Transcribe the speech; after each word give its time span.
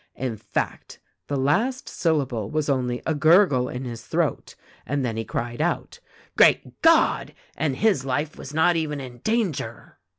In 0.15 0.35
fact, 0.35 0.97
the 1.27 1.37
last 1.37 1.87
syllable 1.87 2.49
was 2.49 2.69
only 2.69 3.03
a 3.05 3.13
gurgle 3.13 3.69
in 3.69 3.85
his 3.85 4.01
throat; 4.03 4.55
and 4.83 5.05
then 5.05 5.15
he 5.15 5.23
cried 5.23 5.61
out, 5.61 5.99
'Great 6.35 6.81
God! 6.81 7.35
and 7.55 7.75
his 7.75 8.03
life 8.03 8.35
was 8.35 8.51
not 8.51 8.75
even 8.75 8.99
in 8.99 9.19
danger.' 9.19 9.99